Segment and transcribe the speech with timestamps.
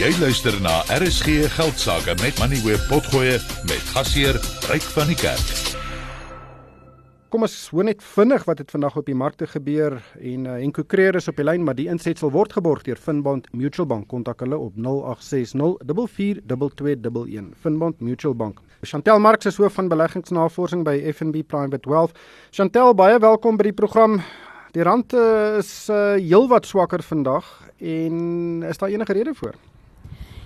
[0.00, 3.34] Jy luister na RSG Geldsaake met Money Web Potgoe
[3.68, 4.38] met gasheer
[4.70, 5.50] Ryk van die Kerk.
[7.28, 10.86] Kom ons hoor net vinnig wat het vandag op die markte gebeur en uh, Henko
[10.88, 14.08] Creer is op die lyn maar die insetsel word geborg deur Finbond Mutual Bank.
[14.08, 18.64] Kontak hulle op 0860 442211 Finbond Mutual Bank.
[18.80, 22.16] Chantel Marx is hoof van beleggingsnavorsing by FNB Private Wealth.
[22.56, 24.22] Chantel baie welkom by die program.
[24.72, 27.44] Die rand uh, is uh, heelwat swakker vandag
[27.76, 29.60] en is daar enige rede vir?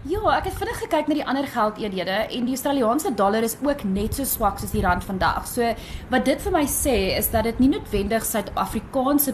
[0.04, 3.86] Ja, ek het vinnig gekyk na die ander geldeenhede en die Australiese dollar is ook
[3.88, 5.46] net so swak soos die rand vandag.
[5.48, 5.70] So
[6.12, 9.32] wat dit vir my sê is dat dit nie noodwendig Suid-Afrikaanse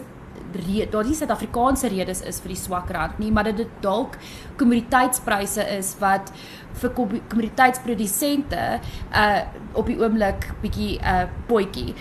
[0.91, 4.15] daar die Suid-Afrikaanse redes is vir die swak rand nie, maar dat dit dalk
[4.59, 6.31] kommoditeitspryse is wat
[6.79, 8.63] vir kommoditeitsprodusente
[9.11, 9.41] uh
[9.75, 11.97] op die oomblik bietjie uh potjie.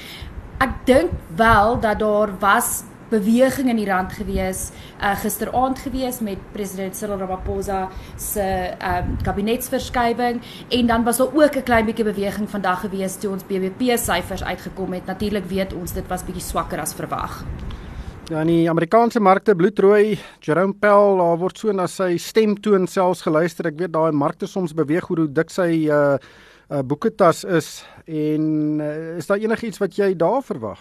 [0.62, 6.38] Ek dink wel dat daar was beweging in die rand gewees uh, gisteraand gewees met
[6.52, 8.46] president Cyril Ramaphosa se
[8.78, 13.46] um, kabinetsverskywing en dan was daar ook 'n klein bietjie beweging vandag gewees toe ons
[13.46, 15.06] BBP syfers uitgekom het.
[15.06, 17.44] Natuurlik weet ons dit was bietjie swakker as verwag.
[18.30, 20.18] Ja, in die Amerikaanse markte bloedrooi.
[20.40, 23.66] Jerome Powell, daar word so na sy stemtoon selfs geluister.
[23.66, 26.14] Ek weet daai markte soms beweeg hoe dik sy uh,
[26.70, 30.78] uh boeketas is en uh, is daar enigiets wat jy daar verwag?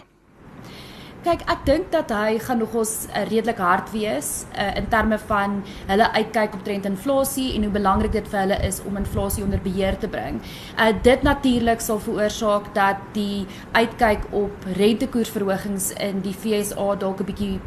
[1.19, 5.17] Kyk, ek dink dat hy gaan nog ons uh, redelik hard wees uh, in terme
[5.27, 5.57] van
[5.89, 9.59] hulle uitkyk op trend inflasie en hoe belangrik dit vir hulle is om inflasie onder
[9.65, 10.37] beheer te bring.
[10.77, 13.43] Uh, dit natuurlik sal veroorsaak dat die
[13.75, 17.59] uitkyk op rentekoersverhogings in die FSA dalk 'n bietjie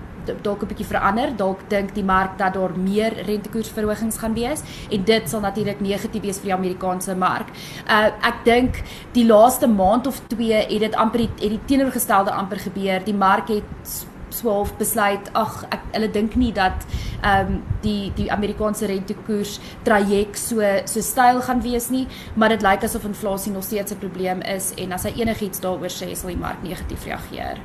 [0.42, 1.36] dalk 'n bietjie verander.
[1.36, 6.22] Dalk dink die mark dat daar meer rentekoersverhogings gaan wees en dit sal natuurlik negatief
[6.22, 7.48] wees vir die Amerikaanse mark.
[7.88, 12.58] Uh ek dink die laaste maand of 2 het dit amper het die teenoorgestelde amper
[12.58, 13.04] gebeur.
[13.04, 16.86] Die mark het swaalf besluit ag ek hulle dink nie dat
[17.22, 22.62] ehm um, die die Amerikaanse rentekoers traject so so styl gaan wees nie maar dit
[22.62, 26.28] lyk asof inflasie nog steeds 'n probleem is en as hy enigiets daaroor sê sal
[26.34, 27.60] die mark negatief reageer.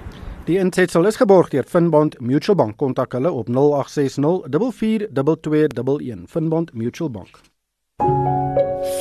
[0.47, 2.77] Die insetsel is geborg deur Finbond Mutual Bank.
[2.79, 4.47] Kontak hulle op 0860
[4.79, 6.23] 442211.
[6.31, 7.39] Finbond Mutual Bank.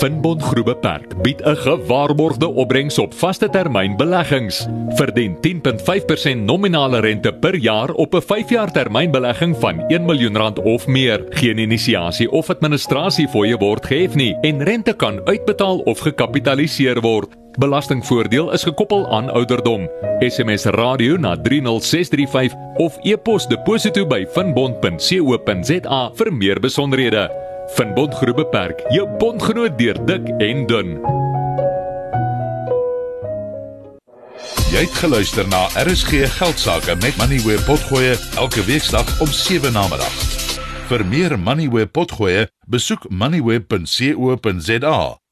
[0.00, 4.66] Finbond Groep Beperk bied 'n gewaarborgde opbrengs op vaste termyn beleggings.
[4.88, 11.24] Verdien 10.5% nominale rente per jaar op 'n 5-jaar termynbelegging van 1 miljoen of meer.
[11.28, 17.45] Geen inisiasie of administrasie fooie word gehef nie en rente kan uitbetaal of gekapitaliseer word.
[17.56, 19.88] Belastingvoordeel is gekoppel aan ouderdom.
[20.20, 27.30] SMS radio na 30635 of e-pos deposito by finbond.co.za vir meer besonderhede.
[27.74, 31.00] Finbond Groep Beperk, jou bondgenoot deur dik en dun.
[34.70, 39.88] Jy het geluister na RSG Geldsaake met Money where potgoe elke weeksdag om 7 na
[39.88, 40.24] middag.
[40.92, 44.98] Vir meer Money where potgoe, besoek moneyweb.co.za